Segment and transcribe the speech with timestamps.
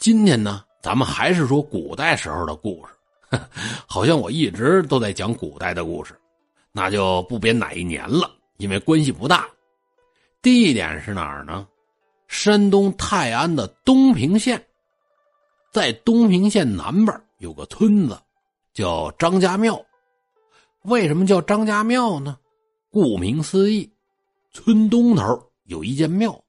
[0.00, 3.38] 今天呢，咱们还是说古代时候的故事，
[3.86, 6.18] 好像我一直都在讲古代的故事，
[6.72, 9.46] 那就不编哪一年了，因为关系不大。
[10.40, 11.68] 地点是哪儿呢？
[12.28, 14.64] 山东泰安的东平县，
[15.70, 18.18] 在东平县南边有个村子，
[18.72, 19.78] 叫张家庙。
[20.84, 22.38] 为什么叫张家庙呢？
[22.90, 23.92] 顾名思义，
[24.50, 26.42] 村东头有一间庙，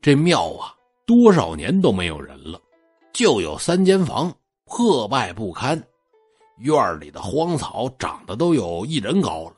[0.00, 0.74] 这庙啊，
[1.04, 2.58] 多少年都没有人了，
[3.12, 4.32] 就有三间房，
[4.64, 5.82] 破败不堪，
[6.58, 9.54] 院里的荒草长得都有一人高了，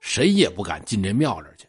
[0.00, 1.66] 谁也不敢进这庙里去，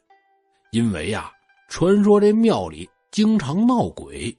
[0.71, 1.31] 因为呀，
[1.67, 4.35] 传说这庙里经常闹鬼。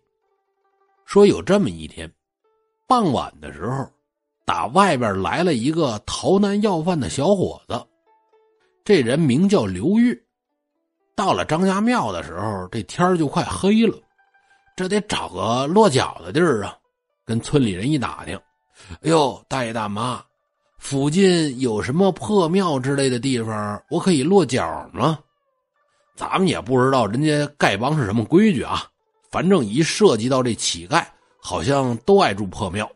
[1.05, 2.11] 说有这么一天，
[2.87, 3.87] 傍晚的时候，
[4.45, 7.83] 打外边来了一个逃难要饭的小伙子。
[8.85, 10.19] 这人名叫刘玉，
[11.15, 13.99] 到了张家庙的时候，这天就快黑了，
[14.79, 16.77] 这得找个落脚的地儿啊。
[17.25, 18.41] 跟村里人一打听，
[19.03, 20.23] 哎呦，大爷大妈，
[20.79, 25.19] 附近有什么破庙之类的地方，我可以落脚吗？
[26.15, 28.85] 咱们也不知道人家丐帮是什么规矩啊，
[29.31, 31.05] 反正一涉及到这乞丐，
[31.43, 32.91] 好像都爱住破庙。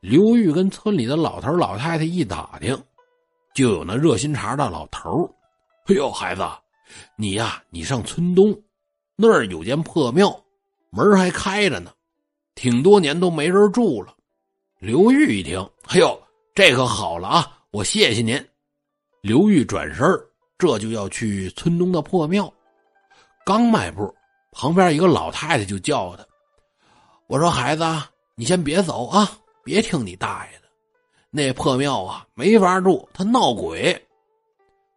[0.00, 2.78] 刘玉跟村里的老头老太太一打听。
[3.54, 5.08] 就有那热心肠的老头
[5.86, 6.44] 哎呦，孩子，
[7.16, 8.52] 你呀，你上村东
[9.16, 10.43] 那儿有间破庙，
[10.94, 11.92] 门还开着呢，
[12.54, 14.14] 挺多年都没人住了。
[14.78, 16.22] 刘玉一听，哎呦，
[16.54, 18.48] 这可好了啊，我谢谢您。
[19.20, 20.06] 刘玉转身
[20.56, 22.52] 这就要去村东的破庙，
[23.44, 24.14] 刚迈步，
[24.52, 26.24] 旁边一个老太太就叫他
[27.26, 27.84] ：“我说孩子，
[28.36, 29.28] 你先别走啊，
[29.64, 30.64] 别听你大爷的。”
[31.30, 34.00] 那破庙啊，没法住，他闹鬼。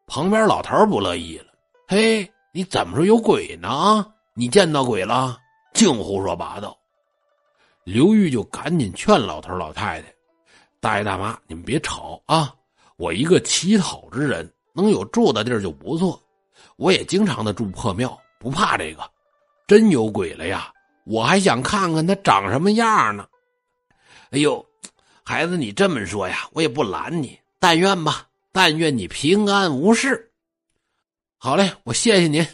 [0.06, 1.48] 旁边老头不乐意了
[1.88, 3.68] ：“嘿，你怎么说有鬼呢？
[3.68, 5.40] 啊，你见到鬼了？
[5.78, 6.78] 净胡说八道！”
[7.86, 10.14] 刘玉就赶紧劝老头老太太
[10.82, 12.54] ：“大爷大妈，你们别吵啊！
[12.98, 16.22] 我一个乞讨之人，能有住的地儿就不错。
[16.76, 19.10] 我也经常的住破庙，不怕这个。
[19.68, 20.74] 真有鬼了呀，
[21.06, 23.28] 我还想看看他长什么样呢。
[24.32, 24.66] 哎呦！”
[25.24, 27.38] 孩子，你这么说呀，我也不拦你。
[27.60, 30.32] 但愿吧，但愿你平安无事。
[31.38, 32.46] 好嘞，我谢谢您。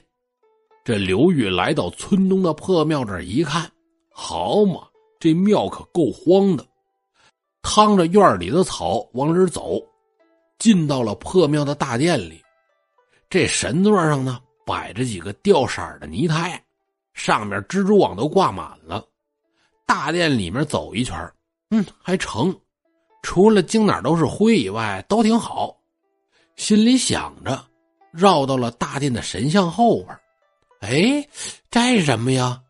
[0.83, 3.71] 这刘玉来到村东的破庙这一看，
[4.11, 4.85] 好嘛，
[5.17, 6.65] 这庙可够荒的。
[7.61, 9.81] 趟着院里的草往里走，
[10.59, 12.43] 进到了破庙的大殿里。
[13.29, 16.61] 这神座上呢，摆着几个掉色的泥胎，
[17.13, 19.01] 上面蜘蛛网都挂满了。
[19.85, 21.15] 大殿里面走一圈，
[21.69, 22.53] 嗯，还成。
[23.21, 25.73] 除了经哪都是灰以外，都挺好。
[26.57, 27.65] 心里想着，
[28.11, 30.19] 绕到了大殿的神像后边。
[30.83, 31.25] 哎，
[31.71, 32.61] 这是什么呀？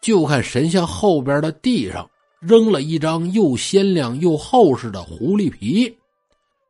[0.00, 2.08] 就看神像后边的地上
[2.40, 5.92] 扔了一张又鲜亮又厚实的狐狸皮，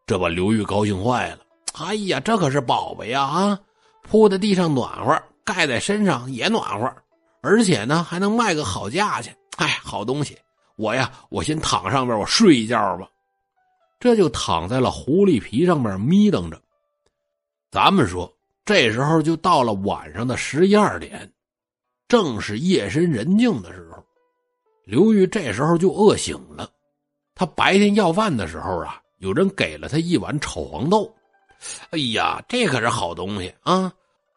[0.06, 1.40] 这把刘玉高兴坏了。
[1.74, 3.22] 哎呀，这可是宝贝呀！
[3.22, 3.60] 啊，
[4.02, 6.90] 铺在地上暖和，盖在身上也暖和，
[7.42, 9.36] 而且呢还能卖个好价钱。
[9.56, 10.38] 哎，好东西。
[10.76, 13.06] 我呀，我先躺上边，我睡一觉吧。
[14.00, 16.58] 这就躺在了狐狸皮上面眯瞪着。
[17.70, 18.32] 咱们说，
[18.64, 21.30] 这时候就到了晚上的十一二点，
[22.08, 24.02] 正是夜深人静的时候。
[24.84, 26.70] 刘玉这时候就饿醒了。
[27.34, 31.12] 他白天要饭的时候啊，有人给了他一碗炒黄豆。
[31.90, 33.92] 哎呀，这可是好东西啊！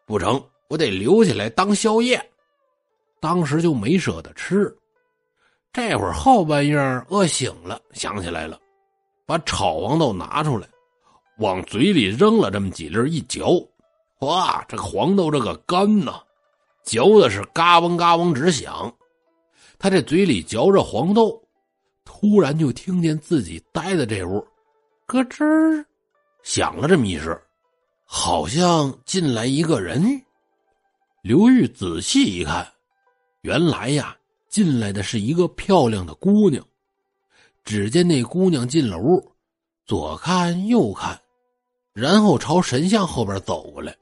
[0.06, 2.20] 不成，我得留起来当宵夜。
[3.20, 4.74] 当时就没舍得吃。
[5.74, 6.78] 这会儿后半夜
[7.10, 8.60] 饿醒了，想起来了，
[9.26, 10.68] 把炒黄豆拿出来，
[11.40, 13.62] 往嘴里扔了这么几粒，一嚼，
[14.20, 16.22] 哇，这个黄豆这个干呐，
[16.84, 18.94] 嚼的是嘎嘣嘎嘣直响。
[19.78, 21.42] 他这嘴里嚼着黄豆，
[22.04, 24.40] 突然就听见自己待的这屋，
[25.06, 25.86] 咯吱
[26.44, 27.40] 响了这么一声，
[28.06, 30.04] 好像进来一个人。
[31.22, 32.68] 刘玉仔细一看，
[33.42, 34.16] 原来呀。
[34.50, 36.66] 进来的是一个漂亮的姑娘，
[37.66, 39.36] 只见那姑娘进了屋，
[39.86, 41.20] 左看右看，
[41.94, 43.96] 然后朝神像后边走过来。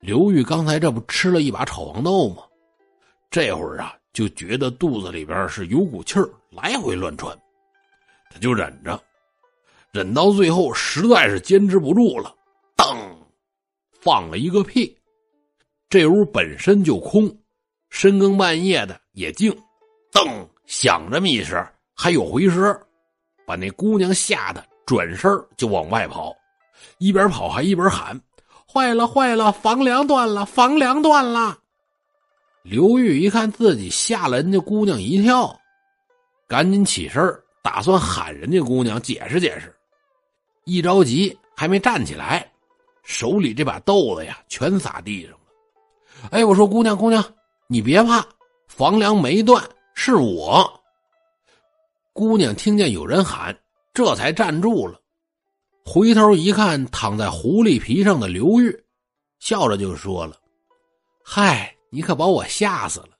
[0.00, 2.42] 刘玉刚才这不吃了一把炒黄豆吗？
[3.30, 7.38] 这会儿啊，就觉得肚子里边是有股气儿来回乱窜，
[8.30, 8.98] 他就忍着，
[9.92, 12.34] 忍到最后实在是坚持不住了，
[12.76, 12.96] 噔，
[14.00, 14.96] 放了一个屁。
[15.88, 17.30] 这屋本身就空。
[17.90, 19.52] 深更半夜的也静，
[20.12, 21.60] 噔响这么一声，
[21.92, 22.80] 还有回声，
[23.44, 26.32] 把那姑娘吓得转身就往外跑，
[26.98, 28.16] 一边跑还一边喊
[28.72, 31.58] ：“坏了坏了，房梁断了，房梁断了！”
[32.62, 35.58] 刘玉一看自己吓了人家姑娘一跳，
[36.46, 37.20] 赶紧起身
[37.62, 39.74] 打算喊人家姑娘解释解释。
[40.64, 42.48] 一着急，还没站起来，
[43.02, 45.38] 手里这把豆子呀，全撒地上了。
[46.30, 47.24] 哎，我说姑娘，姑娘，
[47.66, 48.24] 你别怕，
[48.68, 49.60] 房梁没断，
[49.94, 50.70] 是我。
[52.12, 53.58] 姑娘听见有人喊，
[53.94, 54.99] 这才站住了，
[55.84, 58.84] 回头一看，躺在狐狸皮上的刘玉，
[59.38, 60.36] 笑着就说了
[61.24, 63.10] ：“嗨，你可把我吓死了，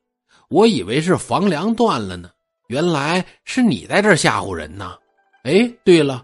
[0.49, 2.31] 我以为是房梁断了呢，
[2.69, 4.97] 原来是你在这吓唬人呢。
[5.43, 6.23] 哎，对了，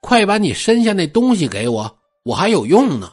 [0.00, 3.10] 快把你身下那东西给我，我还有用呢。”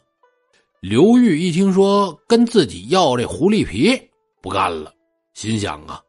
[0.82, 4.00] 刘玉一听说跟自己要这狐狸皮，
[4.42, 4.94] 不干了，
[5.34, 6.00] 心想啊。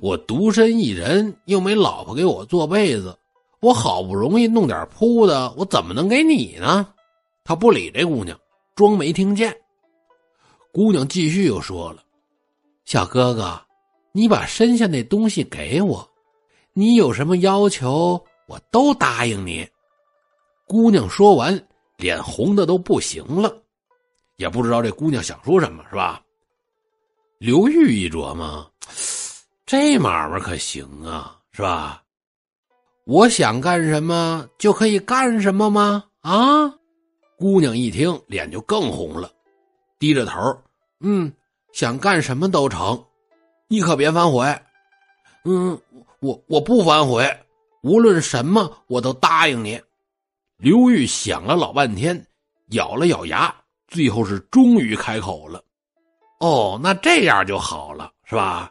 [0.00, 3.17] 我独身一人，又没老婆给我做被子，
[3.60, 6.94] 我好不容易弄点铺的，我怎么能给你呢？
[7.44, 8.38] 他不理这姑娘，
[8.74, 9.56] 装没听见。
[10.70, 12.02] 姑娘继续又说了
[12.84, 13.60] ：“小哥哥，
[14.12, 16.08] 你把身下那东西给我，
[16.72, 19.66] 你有什么要求，我都答应你。”
[20.68, 21.66] 姑娘说完，
[21.96, 23.60] 脸红的都不行了，
[24.36, 26.22] 也不知道这姑娘想说什么，是吧？
[27.38, 28.70] 刘玉一琢磨。
[29.64, 32.02] 这买卖可行啊，是吧？
[33.08, 36.04] 我想干什么就可以干什么吗？
[36.20, 36.68] 啊！
[37.38, 39.30] 姑娘一听，脸就更红了，
[39.98, 40.38] 低着头，
[41.00, 41.32] 嗯，
[41.72, 43.02] 想干什么都成，
[43.66, 44.44] 你可别反悔。
[45.46, 45.80] 嗯，
[46.20, 47.26] 我我不反悔，
[47.82, 49.80] 无论什么我都答应你。
[50.58, 52.22] 刘玉想了老半天，
[52.72, 53.54] 咬了咬牙，
[53.86, 55.64] 最后是终于开口了。
[56.40, 58.70] 哦，那这样就好了，是吧？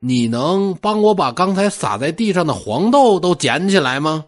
[0.00, 4.24] 你能帮我把刚才洒在地上的黄豆都捡起来吗？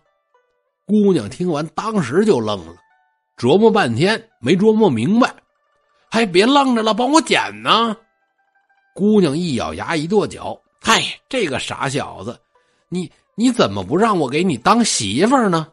[0.85, 2.75] 姑娘听完，当时就愣了，
[3.37, 5.33] 琢磨半天没琢磨明白，
[6.11, 7.97] 还别愣着了，帮我捡呢。
[8.93, 12.37] 姑娘一咬牙，一跺脚：“嗨，这个傻小子，
[12.89, 15.69] 你你怎么不让我给你当媳妇呢？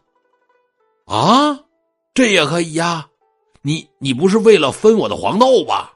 [1.06, 1.60] 啊，
[2.14, 3.08] 这也可以呀，
[3.64, 5.94] 你你不是为了分我的黄豆吧？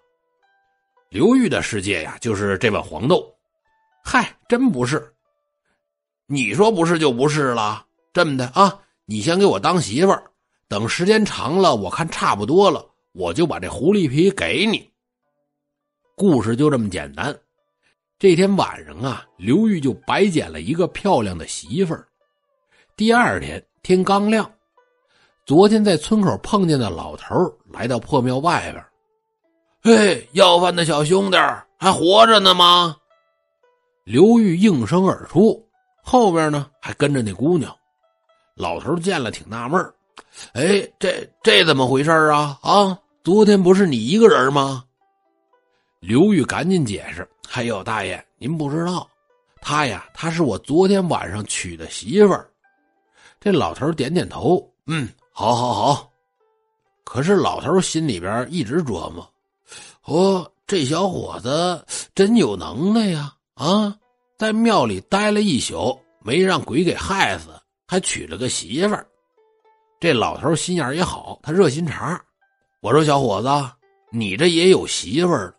[1.10, 3.24] 刘玉的世界呀，就是这碗黄豆。”
[4.04, 5.14] 嗨，真不是。
[6.28, 7.86] 你说不是就不是了。
[8.14, 10.24] 这么的啊，你先给我当媳妇儿，
[10.68, 14.90] 等时间长了，我看差不多了，我就把这狐狸皮给你。
[16.16, 17.38] 故事就这么简单。
[18.20, 22.08] 这天晚上啊，刘玉就白捡了一个漂亮的媳妇儿。
[22.96, 24.50] 第二天天刚亮，
[25.46, 27.34] 昨天在村口碰见的老头
[27.72, 28.86] 来到破庙外边。
[29.82, 31.38] 嘿，要饭的小兄弟
[31.80, 32.96] 还活着呢吗？
[34.04, 35.64] 刘玉应声而出，
[36.04, 37.76] 后边呢还跟着那姑娘。
[38.56, 39.82] 老头见了挺纳闷
[40.54, 42.58] 哎，这这怎么回事啊？
[42.62, 44.84] 啊，昨天不是你一个人吗？
[46.00, 49.08] 刘玉赶紧解释：“哎呦，大爷，您不知道，
[49.62, 52.50] 他呀，他是我昨天晚上娶的媳妇儿。”
[53.40, 56.12] 这老头点点头：“嗯，好，好，好。”
[57.06, 59.28] 可是老头心里边一直琢磨
[60.06, 63.96] ：“哦，这小伙子真有能耐呀。”啊，
[64.40, 67.50] 在庙里待了一宿，没让鬼给害死，
[67.88, 69.06] 还娶了个媳妇儿。
[70.00, 72.20] 这老头心眼也好，他热心肠。
[72.80, 73.48] 我说小伙子，
[74.10, 75.54] 你这也有媳妇儿了，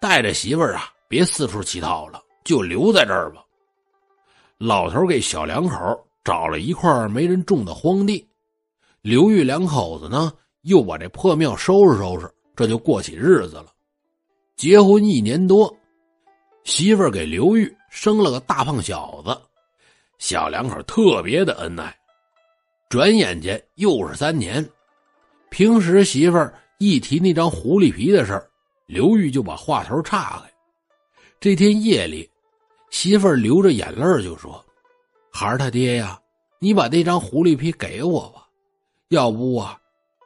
[0.00, 3.44] 带着媳妇儿啊，别四处乞讨了，就留在这儿吧。
[4.56, 5.78] 老头给小两口
[6.24, 8.26] 找了一块没人种的荒地，
[9.02, 12.26] 刘玉两口子呢，又把这破庙收拾收拾，
[12.56, 13.66] 这就过起日子了。
[14.56, 15.70] 结婚一年多。
[16.64, 19.38] 媳妇儿给刘玉生了个大胖小子，
[20.18, 21.94] 小两口特别的恩爱。
[22.88, 24.66] 转眼间又是三年，
[25.50, 28.48] 平时媳妇儿一提那张狐狸皮的事儿，
[28.86, 30.50] 刘玉就把话头岔开。
[31.38, 32.28] 这天夜里，
[32.88, 34.64] 媳妇儿流着眼泪就说
[35.30, 36.18] ：“孩儿他爹呀，
[36.60, 38.48] 你把那张狐狸皮给我吧，
[39.08, 39.78] 要不啊，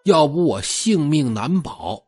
[0.05, 2.01] 要不我性命难保。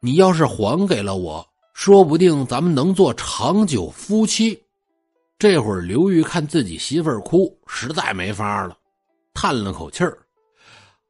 [0.00, 1.44] 你要是还给了我。”
[1.82, 4.62] 说不定咱们能做长久夫妻。
[5.38, 8.76] 这会儿刘玉看自己媳妇儿哭，实在没法了，
[9.32, 10.18] 叹了口气儿：“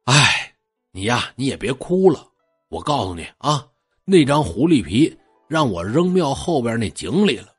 [0.07, 0.55] 哎，
[0.93, 2.25] 你呀，你也别哭了。
[2.69, 3.67] 我告诉你啊，
[4.05, 5.13] 那张狐狸皮
[5.49, 7.49] 让我扔庙后边那井里了。”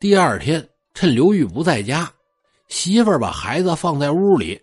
[0.00, 2.12] 第二天，趁刘玉不在家，
[2.66, 4.60] 媳妇儿把孩子放在屋里，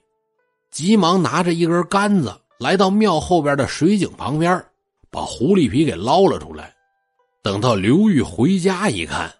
[0.70, 4.62] 急忙拿着一根杆子来到庙后边的水井旁边，
[5.10, 6.75] 把狐狸皮给捞了出来。
[7.46, 9.32] 等到刘玉回家一看，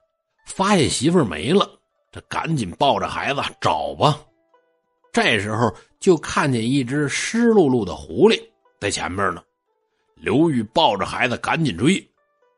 [0.46, 1.68] 发现媳妇没了，
[2.12, 4.22] 这赶紧抱着孩子找吧。
[5.12, 8.40] 这时候就看见一只湿漉漉的狐狸
[8.80, 9.42] 在前面呢。
[10.18, 12.08] 刘玉抱着孩子赶紧追，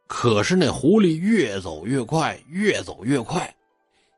[0.05, 3.55] 可是那狐狸越走越快，越走越快，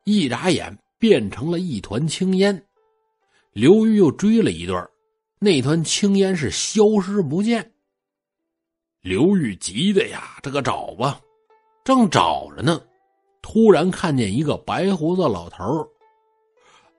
[0.05, 2.59] 一眨眼变成了一团青烟。
[3.53, 4.83] 刘玉又追了一段，
[5.38, 7.71] 那团青烟是消失不见。
[9.01, 11.20] 刘玉急的呀，这个找吧，
[11.86, 12.82] 正找着呢，
[13.41, 15.88] 突然看见一个白胡子老头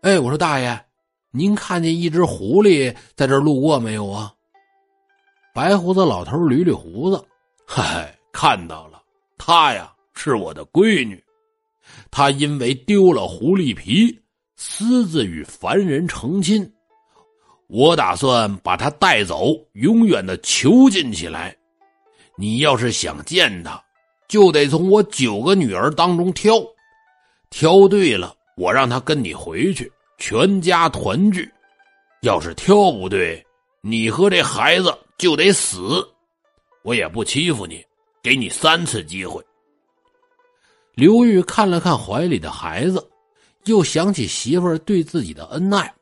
[0.00, 0.82] 哎，我说大爷，
[1.30, 4.32] 您看见一只狐狸在这路过没有啊？
[5.52, 7.22] 白胡子老头捋捋胡子，
[7.66, 9.02] 嗨，看到了，
[9.36, 11.22] 她呀是我的闺女，
[12.10, 14.18] 她因为丢了狐狸皮，
[14.56, 16.66] 私自与凡人成亲，
[17.66, 21.54] 我打算把她带走，永远的囚禁起来。
[22.40, 23.78] 你要是想见他，
[24.26, 26.54] 就得从我九个女儿当中挑，
[27.50, 31.44] 挑对了，我让他跟你回去，全家团聚；
[32.22, 33.46] 要是挑不对，
[33.82, 34.92] 你和这孩子。
[35.18, 36.02] 就得死，
[36.80, 37.84] 我也不欺负你，
[38.22, 39.44] 给你三次机会。
[40.94, 43.06] 刘玉看了看怀里的孩子，
[43.66, 45.94] 又想起媳妇儿对自己的恩爱，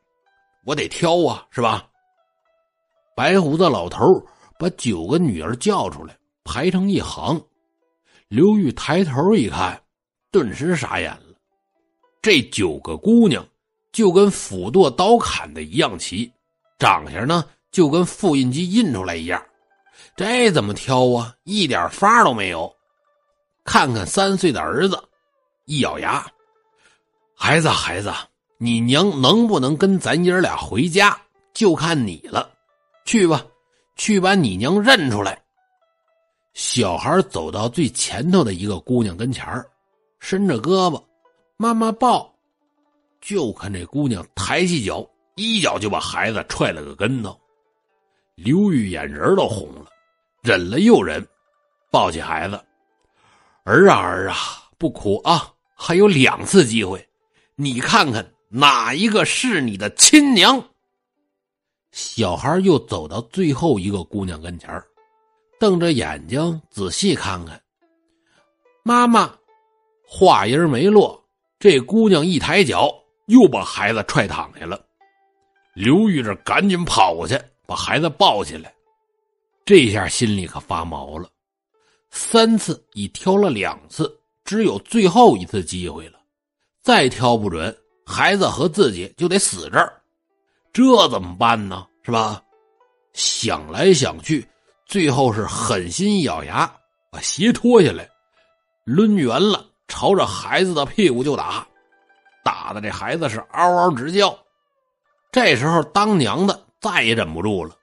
[0.64, 1.85] 我得挑啊，是吧？
[3.16, 4.04] 白胡子老头
[4.57, 6.16] 把九个女儿叫出来，
[6.49, 7.38] 排成一行。
[8.28, 9.78] 刘玉抬头一看，
[10.33, 11.35] 顿时傻眼了。
[12.23, 13.47] 这九个姑娘
[13.93, 16.33] 就跟斧剁刀砍的一样齐，
[16.78, 17.45] 长相呢？
[17.71, 19.43] 就跟复印机印出来一样，
[20.17, 21.35] 这怎么挑啊？
[21.45, 22.75] 一点法都没有。
[23.62, 24.99] 看看三岁的儿子，
[25.67, 26.26] 一咬牙
[27.37, 28.11] ：“孩子，孩子，
[28.57, 31.14] 你娘能不能跟咱爷俩回家，
[31.52, 32.50] 就看你了。
[33.05, 33.45] 去吧，
[33.97, 35.38] 去把你娘认出来。”
[36.58, 39.46] 小孩走到最前头的一个姑娘跟前
[40.18, 41.00] 伸着胳膊
[41.56, 42.34] ：“妈妈抱。”
[43.22, 47.38] 就看这姑娘抬起脚，一脚就把孩子踹了个跟头。
[48.34, 49.86] 刘玉眼仁都红了，
[50.42, 51.24] 忍了又忍，
[51.92, 52.60] 抱起孩子，
[53.62, 54.36] 儿啊儿啊，
[54.78, 57.08] 不哭啊，还有两次机会，
[57.54, 60.60] 你看看哪一个是你的亲娘？
[61.92, 64.68] 小孩又走到最后一个姑娘跟前
[65.58, 67.60] 瞪着眼睛仔细看看。
[68.82, 69.32] 妈妈，
[70.06, 71.22] 话音没落，
[71.58, 72.94] 这姑娘一抬脚，
[73.26, 74.80] 又把孩子踹躺下了。
[75.74, 77.38] 刘玉这赶紧跑过去。
[77.66, 78.72] 把孩子抱起来，
[79.66, 81.28] 这下心里可发毛了。
[82.08, 84.10] 三次已挑了两次，
[84.42, 86.18] 只有最后一次机会了。
[86.80, 90.00] 再挑不准，孩子和自己就得死这儿，
[90.72, 91.86] 这怎么办呢？
[92.02, 92.42] 是吧？
[93.12, 94.48] 想来想去，
[94.88, 96.68] 最后是狠心一咬牙，
[97.12, 98.09] 把鞋脱下来，
[98.85, 101.64] 抡圆了，朝着孩子的屁股就打，
[102.42, 104.37] 打的这孩子是嗷嗷直叫。
[105.30, 106.64] 这时候当娘的。
[106.80, 107.75] 再也忍不住了，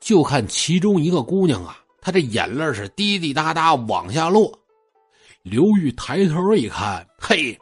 [0.00, 4.50] 就看其中一个姑娘啊，她这眼泪是滴滴答答往下落。
[5.42, 7.54] 刘玉抬头一看，嘿，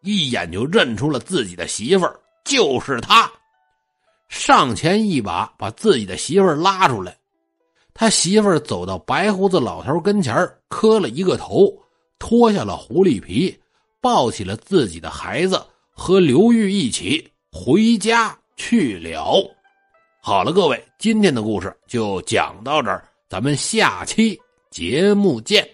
[0.00, 3.30] 一眼就认出了自己的媳妇儿，就是她，
[4.30, 7.14] 上前一把把自己的媳妇儿拉出来。
[8.00, 10.32] 他媳妇儿走到白胡子老头跟前
[10.68, 11.76] 磕了一个头，
[12.16, 13.58] 脱下了狐狸皮，
[14.00, 19.52] 抱起了自己的孩子，和刘玉一起回家去了。
[20.22, 24.40] 好了，各位，今天的故事就讲到这儿，咱们下期
[24.70, 25.68] 节目见。